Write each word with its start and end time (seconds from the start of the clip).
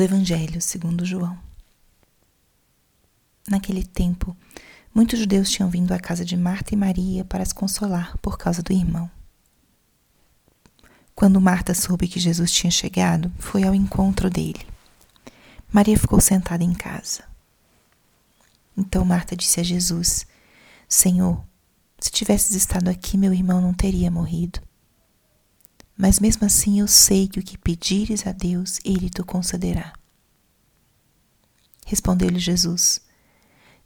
do 0.00 0.04
Evangelho 0.04 0.62
segundo 0.62 1.04
João. 1.04 1.38
Naquele 3.46 3.84
tempo, 3.84 4.34
muitos 4.94 5.18
judeus 5.18 5.50
tinham 5.50 5.68
vindo 5.68 5.92
à 5.92 5.98
casa 5.98 6.24
de 6.24 6.38
Marta 6.38 6.72
e 6.72 6.76
Maria 6.76 7.22
para 7.22 7.42
as 7.42 7.52
consolar 7.52 8.16
por 8.16 8.38
causa 8.38 8.62
do 8.62 8.72
irmão. 8.72 9.10
Quando 11.14 11.38
Marta 11.38 11.74
soube 11.74 12.08
que 12.08 12.18
Jesus 12.18 12.50
tinha 12.50 12.70
chegado, 12.70 13.30
foi 13.38 13.62
ao 13.62 13.74
encontro 13.74 14.30
dele. 14.30 14.66
Maria 15.70 15.98
ficou 15.98 16.18
sentada 16.18 16.64
em 16.64 16.72
casa. 16.72 17.22
Então 18.74 19.04
Marta 19.04 19.36
disse 19.36 19.60
a 19.60 19.62
Jesus: 19.62 20.26
Senhor, 20.88 21.44
se 21.98 22.10
tivesses 22.10 22.56
estado 22.56 22.88
aqui, 22.88 23.18
meu 23.18 23.34
irmão 23.34 23.60
não 23.60 23.74
teria 23.74 24.10
morrido. 24.10 24.62
Mas 26.00 26.18
mesmo 26.18 26.46
assim 26.46 26.80
eu 26.80 26.88
sei 26.88 27.28
que 27.28 27.38
o 27.38 27.42
que 27.42 27.58
pedires 27.58 28.26
a 28.26 28.32
Deus, 28.32 28.80
Ele 28.86 29.10
te 29.10 29.22
concederá. 29.22 29.92
Respondeu-lhe 31.84 32.38
Jesus: 32.38 33.02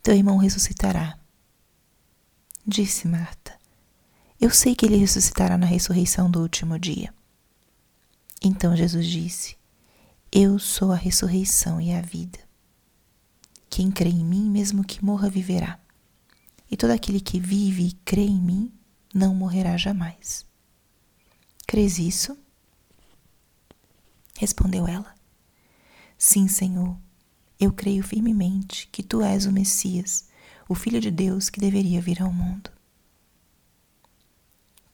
Teu 0.00 0.14
irmão 0.14 0.36
ressuscitará. 0.36 1.18
Disse 2.64 3.08
Marta: 3.08 3.58
Eu 4.40 4.48
sei 4.50 4.76
que 4.76 4.86
ele 4.86 4.96
ressuscitará 4.96 5.58
na 5.58 5.66
ressurreição 5.66 6.30
do 6.30 6.40
último 6.40 6.78
dia. 6.78 7.12
Então 8.40 8.76
Jesus 8.76 9.08
disse: 9.08 9.56
Eu 10.30 10.56
sou 10.60 10.92
a 10.92 10.96
ressurreição 10.96 11.80
e 11.80 11.92
a 11.92 12.00
vida. 12.00 12.38
Quem 13.68 13.90
crê 13.90 14.10
em 14.10 14.24
mim, 14.24 14.48
mesmo 14.48 14.84
que 14.84 15.04
morra, 15.04 15.28
viverá. 15.28 15.80
E 16.70 16.76
todo 16.76 16.92
aquele 16.92 17.20
que 17.20 17.40
vive 17.40 17.88
e 17.88 17.92
crê 18.04 18.22
em 18.22 18.40
mim, 18.40 18.72
não 19.12 19.34
morrerá 19.34 19.76
jamais. 19.76 20.46
Crês 21.66 21.98
isso? 21.98 22.36
Respondeu 24.36 24.86
ela. 24.86 25.14
Sim, 26.18 26.48
Senhor, 26.48 26.96
eu 27.58 27.72
creio 27.72 28.02
firmemente 28.02 28.88
que 28.88 29.02
tu 29.02 29.22
és 29.22 29.46
o 29.46 29.52
Messias, 29.52 30.28
o 30.68 30.74
Filho 30.74 31.00
de 31.00 31.10
Deus 31.10 31.48
que 31.48 31.60
deveria 31.60 32.00
vir 32.00 32.22
ao 32.22 32.32
mundo. 32.32 32.70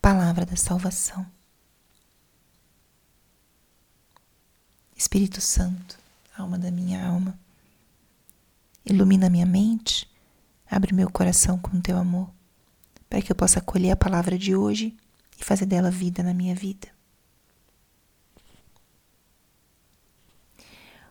Palavra 0.01 0.47
da 0.47 0.57
salvação. 0.57 1.27
Espírito 4.97 5.41
Santo, 5.41 5.99
alma 6.37 6.59
da 6.59 6.71
minha 6.71 7.07
alma, 7.07 7.39
ilumina 8.84 9.31
minha 9.31 9.47
mente, 9.47 10.11
abre 10.71 10.95
meu 10.95 11.11
coração 11.11 11.59
com 11.59 11.81
teu 11.81 11.97
amor, 11.97 12.31
para 13.09 13.23
que 13.23 13.33
eu 13.33 13.37
possa 13.37 13.59
acolher 13.59 13.93
a 13.93 13.97
palavra 13.97 14.39
de 14.39 14.55
hoje 14.55 14.97
e 15.41 15.45
fazer 15.45 15.67
dela 15.67 15.91
vida 15.91 16.23
na 16.23 16.35
minha 16.35 16.55
vida. 16.55 16.89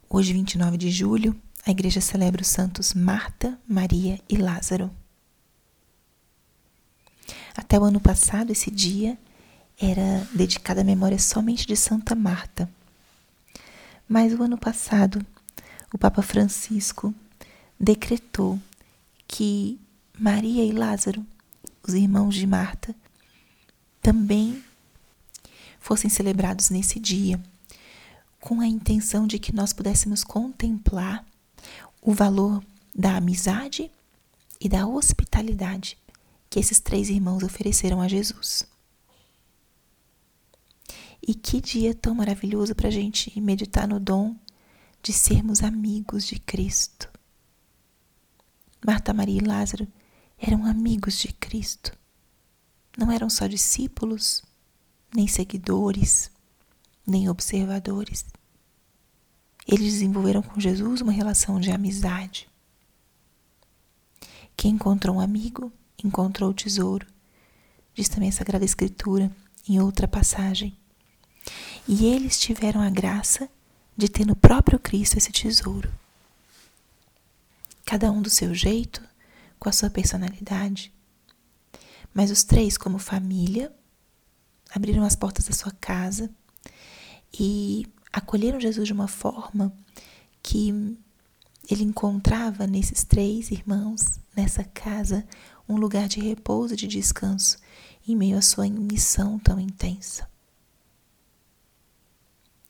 Hoje, 0.07 0.33
29 0.33 0.77
de 0.77 0.91
julho, 0.91 1.35
a 1.65 1.71
igreja 1.71 2.01
celebra 2.01 2.41
os 2.41 2.47
santos 2.47 2.93
Marta, 2.93 3.59
Maria 3.67 4.19
e 4.29 4.37
Lázaro. 4.37 4.89
Até 7.55 7.77
o 7.79 7.83
ano 7.83 7.99
passado, 7.99 8.51
esse 8.51 8.71
dia 8.71 9.17
era 9.79 10.27
dedicado 10.33 10.79
à 10.79 10.83
memória 10.83 11.19
somente 11.19 11.67
de 11.67 11.75
Santa 11.75 12.15
Marta. 12.15 12.69
Mas 14.07 14.33
o 14.33 14.41
ano 14.41 14.57
passado, 14.57 15.23
o 15.93 15.97
Papa 15.97 16.21
Francisco 16.21 17.13
decretou 17.79 18.59
que 19.27 19.79
Maria 20.17 20.65
e 20.65 20.71
Lázaro, 20.71 21.25
os 21.87 21.93
irmãos 21.93 22.35
de 22.35 22.47
Marta, 22.47 22.95
também 24.09 24.63
fossem 25.79 26.09
celebrados 26.09 26.71
nesse 26.71 26.99
dia, 26.99 27.39
com 28.41 28.59
a 28.59 28.65
intenção 28.65 29.27
de 29.27 29.37
que 29.37 29.53
nós 29.53 29.71
pudéssemos 29.71 30.23
contemplar 30.23 31.23
o 32.01 32.11
valor 32.11 32.63
da 32.95 33.17
amizade 33.17 33.91
e 34.59 34.67
da 34.67 34.87
hospitalidade 34.87 35.95
que 36.49 36.59
esses 36.59 36.79
três 36.79 37.07
irmãos 37.07 37.43
ofereceram 37.43 38.01
a 38.01 38.07
Jesus. 38.07 38.65
E 41.21 41.35
que 41.35 41.61
dia 41.61 41.93
tão 41.93 42.15
maravilhoso 42.15 42.73
para 42.73 42.87
a 42.87 42.91
gente 42.91 43.39
meditar 43.39 43.87
no 43.87 43.99
dom 43.99 44.35
de 45.03 45.13
sermos 45.13 45.61
amigos 45.61 46.25
de 46.25 46.39
Cristo. 46.39 47.07
Marta, 48.83 49.13
Maria 49.13 49.39
e 49.39 49.45
Lázaro 49.45 49.87
eram 50.39 50.65
amigos 50.65 51.19
de 51.19 51.31
Cristo 51.33 51.98
não 52.97 53.11
eram 53.11 53.29
só 53.29 53.47
discípulos, 53.47 54.43
nem 55.13 55.27
seguidores, 55.27 56.29
nem 57.05 57.29
observadores. 57.29 58.25
Eles 59.67 59.93
desenvolveram 59.93 60.41
com 60.41 60.59
Jesus 60.59 61.01
uma 61.01 61.11
relação 61.11 61.59
de 61.59 61.71
amizade. 61.71 62.49
Quem 64.55 64.71
encontrou 64.71 65.15
um 65.15 65.19
amigo, 65.19 65.71
encontrou 66.03 66.49
o 66.49 66.53
tesouro, 66.53 67.07
diz 67.93 68.09
também 68.09 68.29
a 68.29 68.33
Sagrada 68.33 68.65
Escritura 68.65 69.31
em 69.67 69.79
outra 69.79 70.07
passagem. 70.07 70.75
E 71.87 72.05
eles 72.05 72.39
tiveram 72.39 72.81
a 72.81 72.89
graça 72.89 73.49
de 73.95 74.07
ter 74.07 74.25
no 74.25 74.35
próprio 74.35 74.79
Cristo 74.79 75.17
esse 75.17 75.31
tesouro. 75.31 75.91
Cada 77.85 78.11
um 78.11 78.21
do 78.21 78.29
seu 78.29 78.53
jeito, 78.53 79.03
com 79.59 79.67
a 79.67 79.71
sua 79.71 79.89
personalidade, 79.89 80.91
mas 82.13 82.31
os 82.31 82.43
três, 82.43 82.77
como 82.77 82.97
família, 82.97 83.73
abriram 84.73 85.03
as 85.03 85.15
portas 85.15 85.45
da 85.45 85.53
sua 85.53 85.71
casa 85.71 86.29
e 87.37 87.85
acolheram 88.11 88.59
Jesus 88.59 88.87
de 88.87 88.93
uma 88.93 89.07
forma 89.07 89.73
que 90.41 90.97
ele 91.69 91.83
encontrava 91.83 92.65
nesses 92.65 93.03
três 93.03 93.51
irmãos, 93.51 94.19
nessa 94.35 94.63
casa, 94.63 95.25
um 95.67 95.75
lugar 95.75 96.07
de 96.07 96.19
repouso 96.19 96.73
e 96.73 96.77
de 96.77 96.87
descanso 96.87 97.57
em 98.07 98.15
meio 98.15 98.37
à 98.37 98.41
sua 98.41 98.67
missão 98.67 99.37
tão 99.37 99.59
intensa. 99.59 100.27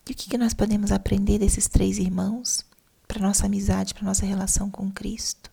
E 0.07 0.11
o 0.11 0.15
que 0.15 0.37
nós 0.37 0.53
podemos 0.53 0.91
aprender 0.91 1.37
desses 1.37 1.67
três 1.67 1.97
irmãos 1.97 2.65
para 3.07 3.21
nossa 3.21 3.45
amizade, 3.45 3.93
para 3.93 4.03
nossa 4.03 4.25
relação 4.25 4.69
com 4.69 4.91
Cristo? 4.91 5.51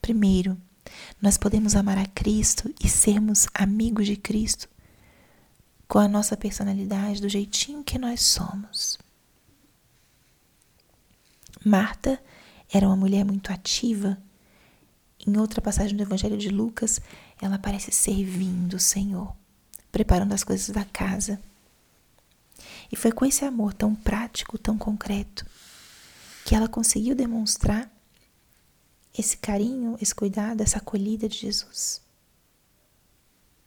Primeiro, 0.00 0.56
nós 1.20 1.36
podemos 1.36 1.74
amar 1.74 1.98
a 1.98 2.06
Cristo 2.06 2.72
e 2.82 2.88
sermos 2.88 3.46
amigos 3.52 4.06
de 4.06 4.16
Cristo 4.16 4.68
com 5.88 5.98
a 5.98 6.06
nossa 6.06 6.36
personalidade, 6.36 7.20
do 7.20 7.28
jeitinho 7.28 7.82
que 7.82 7.98
nós 7.98 8.20
somos. 8.20 8.98
Marta 11.64 12.22
era 12.72 12.86
uma 12.86 12.96
mulher 12.96 13.24
muito 13.24 13.52
ativa. 13.52 14.18
Em 15.26 15.36
outra 15.38 15.60
passagem 15.60 15.96
do 15.96 16.02
Evangelho 16.02 16.36
de 16.36 16.50
Lucas, 16.50 17.00
ela 17.40 17.58
parece 17.58 17.90
servindo 17.90 18.74
o 18.74 18.80
Senhor, 18.80 19.34
preparando 19.90 20.34
as 20.34 20.44
coisas 20.44 20.68
da 20.68 20.84
casa. 20.84 21.40
E 22.92 22.96
foi 22.96 23.10
com 23.10 23.24
esse 23.24 23.44
amor 23.44 23.72
tão 23.72 23.94
prático, 23.94 24.58
tão 24.58 24.78
concreto, 24.78 25.44
que 26.44 26.54
ela 26.54 26.68
conseguiu 26.68 27.14
demonstrar 27.16 27.90
esse 29.18 29.36
carinho, 29.36 29.96
esse 30.00 30.14
cuidado, 30.14 30.60
essa 30.60 30.78
acolhida 30.78 31.28
de 31.28 31.36
Jesus. 31.36 32.00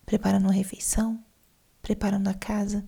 Preparando 0.05 0.45
uma 0.45 0.53
refeição, 0.53 1.21
preparando 1.81 2.29
a 2.29 2.33
casa. 2.33 2.87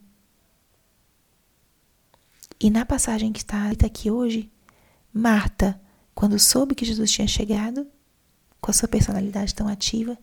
E 2.59 2.69
na 2.69 2.85
passagem 2.85 3.33
que 3.33 3.39
está 3.39 3.69
aqui 3.69 4.09
hoje, 4.09 4.49
Marta, 5.13 5.79
quando 6.15 6.39
soube 6.39 6.73
que 6.73 6.85
Jesus 6.85 7.11
tinha 7.11 7.27
chegado, 7.27 7.85
com 8.61 8.71
a 8.71 8.73
sua 8.73 8.87
personalidade 8.87 9.53
tão 9.53 9.67
ativa, 9.67 10.17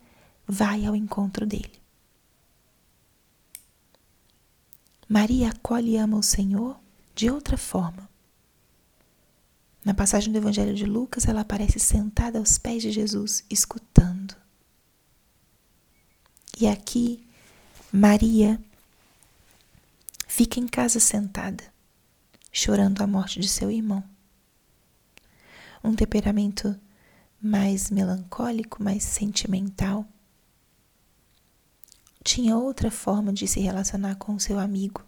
vai 0.47 0.85
ao 0.85 0.95
encontro 0.95 1.45
dele. 1.45 1.79
Maria 5.07 5.49
acolhe 5.49 5.91
e 5.91 5.97
ama 5.97 6.17
o 6.17 6.23
Senhor 6.23 6.79
de 7.13 7.29
outra 7.29 7.57
forma. 7.57 8.09
Na 9.83 9.93
passagem 9.95 10.31
do 10.31 10.37
Evangelho 10.37 10.75
de 10.75 10.85
Lucas, 10.85 11.25
ela 11.25 11.41
aparece 11.41 11.79
sentada 11.79 12.37
aos 12.37 12.57
pés 12.57 12.83
de 12.83 12.91
Jesus, 12.91 13.43
escutando. 13.49 14.35
E 16.59 16.67
aqui, 16.67 17.25
Maria 17.91 18.61
fica 20.27 20.59
em 20.59 20.67
casa 20.67 20.99
sentada, 20.99 21.63
chorando 22.51 23.01
a 23.01 23.07
morte 23.07 23.39
de 23.39 23.47
seu 23.47 23.71
irmão. 23.71 24.03
Um 25.83 25.95
temperamento 25.95 26.79
mais 27.41 27.89
melancólico, 27.89 28.83
mais 28.83 29.03
sentimental. 29.03 30.05
Tinha 32.23 32.55
outra 32.55 32.91
forma 32.91 33.33
de 33.33 33.47
se 33.47 33.59
relacionar 33.59 34.15
com 34.15 34.37
seu 34.37 34.59
amigo. 34.59 35.03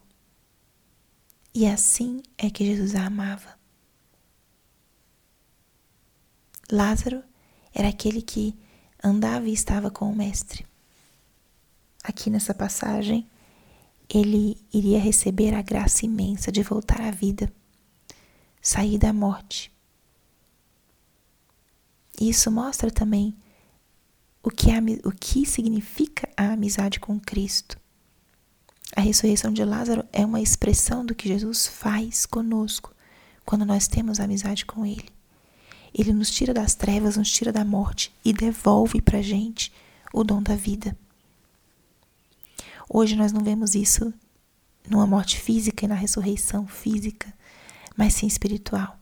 E 1.53 1.67
assim 1.67 2.23
é 2.35 2.49
que 2.49 2.65
Jesus 2.65 2.95
a 2.95 3.05
amava. 3.05 3.62
Lázaro 6.73 7.23
era 7.71 7.87
aquele 7.87 8.19
que 8.19 8.57
andava 9.03 9.47
e 9.47 9.53
estava 9.53 9.91
com 9.91 10.11
o 10.11 10.15
Mestre. 10.15 10.65
Aqui 12.03 12.31
nessa 12.31 12.51
passagem, 12.51 13.29
ele 14.09 14.57
iria 14.73 14.99
receber 14.99 15.53
a 15.53 15.61
graça 15.61 16.03
imensa 16.03 16.51
de 16.51 16.63
voltar 16.63 16.99
à 16.99 17.11
vida 17.11 17.53
sair 18.59 18.97
da 18.97 19.13
morte. 19.13 19.71
Isso 22.19 22.49
mostra 22.49 22.89
também 22.89 23.35
o 24.41 24.49
que, 24.49 24.71
é, 24.71 24.79
o 25.05 25.11
que 25.11 25.45
significa 25.45 26.27
a 26.35 26.53
amizade 26.53 26.99
com 26.99 27.19
Cristo. 27.19 27.79
A 28.95 29.01
ressurreição 29.01 29.53
de 29.53 29.63
Lázaro 29.63 30.03
é 30.11 30.25
uma 30.25 30.41
expressão 30.41 31.05
do 31.05 31.13
que 31.13 31.27
Jesus 31.27 31.67
faz 31.67 32.25
conosco 32.25 32.95
quando 33.45 33.63
nós 33.63 33.87
temos 33.87 34.19
amizade 34.19 34.65
com 34.65 34.83
Ele. 34.83 35.13
Ele 35.93 36.11
nos 36.11 36.31
tira 36.31 36.53
das 36.53 36.73
trevas, 36.73 37.17
nos 37.17 37.31
tira 37.31 37.51
da 37.51 37.63
morte 37.63 38.11
e 38.25 38.33
devolve 38.33 39.01
para 39.01 39.21
gente 39.21 39.71
o 40.11 40.23
dom 40.23 40.41
da 40.41 40.55
vida. 40.55 40.97
Hoje 42.89 43.15
nós 43.15 43.31
não 43.31 43.43
vemos 43.43 43.75
isso 43.75 44.13
numa 44.89 45.07
morte 45.07 45.39
física 45.39 45.85
e 45.85 45.87
na 45.87 45.95
ressurreição 45.95 46.67
física, 46.67 47.33
mas 47.95 48.13
sim 48.13 48.27
espiritual. 48.27 48.99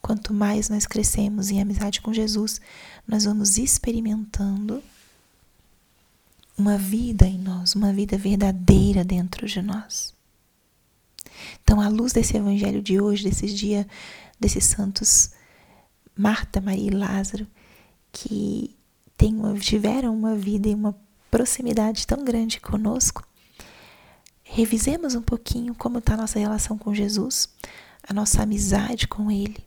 Quanto 0.00 0.34
mais 0.34 0.68
nós 0.68 0.86
crescemos 0.86 1.50
em 1.50 1.60
amizade 1.60 2.00
com 2.00 2.12
Jesus, 2.12 2.60
nós 3.06 3.24
vamos 3.24 3.58
experimentando 3.58 4.82
uma 6.56 6.76
vida 6.76 7.26
em 7.26 7.38
nós, 7.38 7.74
uma 7.74 7.92
vida 7.92 8.16
verdadeira 8.16 9.04
dentro 9.04 9.46
de 9.46 9.62
nós. 9.62 10.12
Então, 11.62 11.80
à 11.80 11.88
luz 11.88 12.12
desse 12.12 12.36
evangelho 12.36 12.82
de 12.82 13.00
hoje, 13.00 13.24
desses 13.24 13.56
dias, 13.56 13.86
desses 14.38 14.64
santos 14.64 15.30
Marta, 16.16 16.60
Maria 16.60 16.88
e 16.88 16.90
Lázaro, 16.90 17.46
que 18.10 18.76
tem 19.16 19.34
uma, 19.34 19.54
tiveram 19.58 20.14
uma 20.14 20.34
vida 20.34 20.68
e 20.68 20.74
uma 20.74 20.94
proximidade 21.30 22.06
tão 22.06 22.24
grande 22.24 22.60
conosco, 22.60 23.26
revisemos 24.42 25.14
um 25.14 25.22
pouquinho 25.22 25.74
como 25.74 25.98
está 25.98 26.14
a 26.14 26.18
nossa 26.18 26.38
relação 26.38 26.76
com 26.76 26.94
Jesus, 26.94 27.48
a 28.02 28.12
nossa 28.12 28.42
amizade 28.42 29.08
com 29.08 29.30
Ele. 29.30 29.64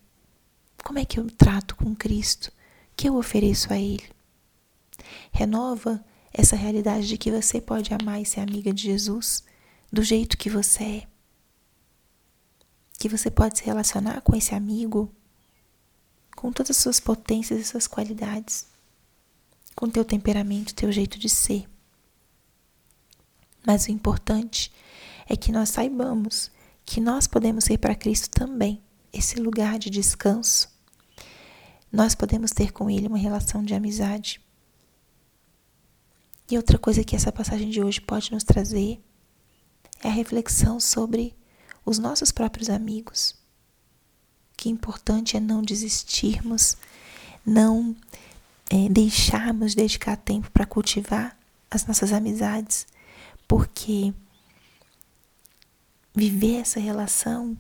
Como 0.83 1.00
é 1.00 1.06
que 1.06 1.19
eu 1.19 1.27
trato 1.31 1.75
com 1.75 1.95
Cristo? 1.95 2.50
O 2.50 2.51
que 2.95 3.09
eu 3.09 3.15
ofereço 3.15 3.74
a 3.74 3.80
Ele? 3.80 4.07
Renova 5.31 6.03
essa 6.31 6.56
realidade 6.56 7.07
de 7.07 7.18
que 7.18 7.31
você 7.31 7.59
pode 7.59 7.94
amar 7.94 8.21
e 8.21 8.25
ser 8.25 8.41
amiga 8.41 8.71
de 8.71 8.83
Jesus 8.83 9.44
do 9.91 10.03
jeito 10.03 10.38
que 10.38 10.50
você 10.50 10.83
é. 10.83 11.07
Que 13.00 13.09
você 13.09 13.31
pode 13.31 13.57
se 13.57 13.65
relacionar 13.65 14.21
com 14.21 14.36
esse 14.36 14.53
amigo 14.53 15.12
com 16.45 16.51
todas 16.51 16.77
as 16.77 16.77
suas 16.77 17.00
potências 17.00 17.59
e 17.59 17.63
suas 17.63 17.88
qualidades, 17.88 18.68
com 19.75 19.89
teu 19.89 20.06
temperamento, 20.06 20.75
teu 20.75 20.92
jeito 20.92 21.18
de 21.18 21.27
ser. 21.27 21.68
Mas 23.65 23.88
o 23.88 23.92
importante 23.92 24.71
é 25.27 25.36
que 25.36 25.51
nós 25.51 25.69
saibamos 25.69 26.51
que 26.86 27.01
nós 27.01 27.25
podemos 27.25 27.63
ser 27.63 27.80
para 27.80 27.95
Cristo 27.95 28.30
também 28.30 28.80
esse 29.12 29.39
lugar 29.39 29.80
de 29.80 29.89
descanso. 29.89 30.69
Nós 31.92 32.13
podemos 32.13 32.51
ter 32.51 32.71
com 32.71 32.91
Ele 32.91 33.07
uma 33.07 33.18
relação 33.18 33.63
de 33.63 33.74
amizade. 33.74 34.39
E 36.48 36.57
outra 36.57 36.77
coisa 36.77 37.03
que 37.03 37.15
essa 37.15 37.31
passagem 37.31 37.71
de 37.71 37.81
hoje 37.81 38.00
pode 38.00 38.31
nos 38.31 38.44
trazer 38.44 39.03
é 40.03 40.09
a 40.09 40.12
reflexão 40.12 40.80
sobre 40.80 41.36
os 41.83 41.98
nossos 41.98 42.31
próprios 42.31 42.69
amigos. 42.69 43.44
Que 44.57 44.69
importante 44.69 45.38
é 45.38 45.40
não 45.40 45.62
desistirmos, 45.62 46.78
não 47.46 47.96
é, 48.69 48.90
deixarmos 48.90 49.72
de 49.72 49.78
dedicar 49.78 50.16
tempo 50.18 50.50
para 50.52 50.66
cultivar 50.66 51.38
as 51.69 51.86
nossas 51.86 52.13
amizades, 52.13 52.88
porque 53.48 54.13
viver 56.13 56.62
essa 56.62 56.80
relação 56.80 57.57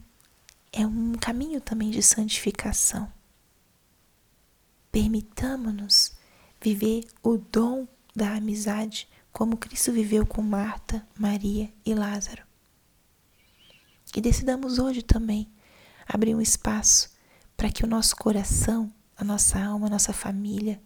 é 0.71 0.85
um 0.85 1.13
caminho 1.13 1.61
também 1.61 1.89
de 1.89 2.01
santificação. 2.01 3.11
Permitamos-nos 4.91 6.13
viver 6.61 7.05
o 7.21 7.37
dom 7.37 7.87
da 8.15 8.35
amizade 8.35 9.07
como 9.31 9.57
Cristo 9.57 9.91
viveu 9.91 10.25
com 10.25 10.41
Marta, 10.41 11.05
Maria 11.19 11.69
e 11.85 11.93
Lázaro. 11.93 12.43
E 14.15 14.21
decidamos 14.21 14.79
hoje 14.79 15.01
também 15.01 15.49
abrir 16.05 16.35
um 16.35 16.41
espaço 16.41 17.09
para 17.55 17.71
que 17.71 17.83
o 17.83 17.87
nosso 17.87 18.15
coração, 18.15 18.91
a 19.15 19.23
nossa 19.23 19.59
alma, 19.59 19.87
a 19.87 19.89
nossa 19.89 20.13
família, 20.13 20.81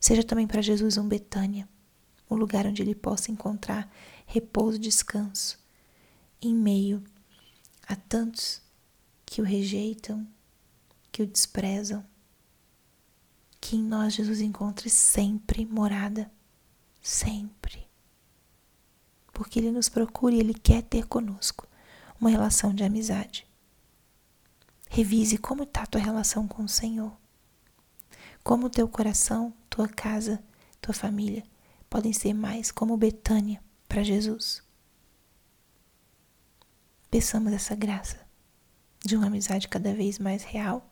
seja 0.00 0.24
também 0.24 0.46
para 0.46 0.62
Jesus 0.62 0.96
um 0.96 1.06
Betânia, 1.06 1.68
um 2.30 2.34
lugar 2.34 2.66
onde 2.66 2.82
ele 2.82 2.94
possa 2.94 3.30
encontrar 3.30 3.90
repouso 4.26 4.76
e 4.76 4.80
descanso 4.80 5.58
em 6.40 6.54
meio 6.54 7.02
a 7.86 7.94
tantos 7.94 8.60
que 9.24 9.40
o 9.40 9.44
rejeitam, 9.44 10.26
que 11.10 11.22
o 11.22 11.26
desprezam. 11.26 12.04
Que 13.60 13.76
em 13.76 13.82
nós 13.82 14.14
Jesus 14.14 14.40
encontre 14.40 14.88
sempre 14.90 15.64
morada, 15.64 16.30
sempre. 17.00 17.86
Porque 19.32 19.58
Ele 19.58 19.72
nos 19.72 19.88
procura 19.88 20.34
e 20.34 20.40
Ele 20.40 20.54
quer 20.54 20.82
ter 20.82 21.06
conosco 21.06 21.66
uma 22.20 22.30
relação 22.30 22.74
de 22.74 22.84
amizade. 22.84 23.45
Revise 24.88 25.38
como 25.38 25.64
está 25.64 25.82
a 25.82 25.86
tua 25.86 26.00
relação 26.00 26.46
com 26.46 26.64
o 26.64 26.68
Senhor. 26.68 27.12
Como 28.42 28.66
o 28.66 28.70
teu 28.70 28.88
coração, 28.88 29.52
tua 29.68 29.88
casa, 29.88 30.42
tua 30.80 30.94
família 30.94 31.42
podem 31.90 32.12
ser 32.12 32.32
mais 32.32 32.70
como 32.70 32.96
Betânia 32.96 33.62
para 33.88 34.02
Jesus. 34.02 34.62
Peçamos 37.10 37.52
essa 37.52 37.74
graça 37.74 38.26
de 39.04 39.16
uma 39.16 39.26
amizade 39.26 39.68
cada 39.68 39.94
vez 39.94 40.18
mais 40.18 40.42
real 40.42 40.88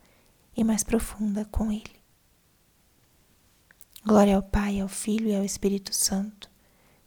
e 0.56 0.62
mais 0.62 0.82
profunda 0.82 1.44
com 1.44 1.70
Ele. 1.70 2.02
Glória 4.04 4.36
ao 4.36 4.42
Pai, 4.42 4.80
ao 4.80 4.88
Filho 4.88 5.28
e 5.28 5.34
ao 5.36 5.44
Espírito 5.44 5.94
Santo, 5.94 6.50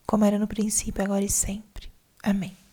como 0.05 0.25
era 0.25 0.39
no 0.39 0.47
princípio, 0.47 1.03
agora 1.03 1.23
e 1.23 1.29
sempre. 1.29 1.91
Amém. 2.23 2.66